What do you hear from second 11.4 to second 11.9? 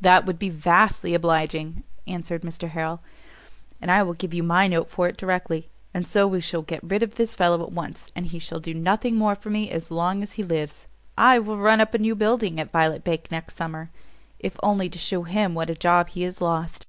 will run